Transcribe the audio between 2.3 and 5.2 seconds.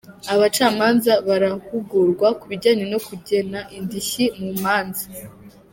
ku bijyanye no kugena indishyi mu manza